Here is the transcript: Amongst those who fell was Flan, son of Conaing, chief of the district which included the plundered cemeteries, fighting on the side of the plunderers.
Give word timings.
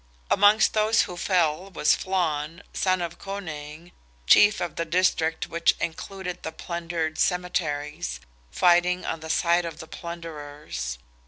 Amongst 0.31 0.73
those 0.73 1.03
who 1.03 1.15
fell 1.15 1.69
was 1.69 1.93
Flan, 1.93 2.63
son 2.73 3.03
of 3.03 3.19
Conaing, 3.19 3.91
chief 4.25 4.59
of 4.59 4.75
the 4.75 4.83
district 4.83 5.45
which 5.45 5.75
included 5.79 6.41
the 6.41 6.51
plundered 6.51 7.19
cemeteries, 7.19 8.19
fighting 8.49 9.05
on 9.05 9.19
the 9.19 9.29
side 9.29 9.63
of 9.63 9.77
the 9.77 9.85
plunderers. 9.85 10.97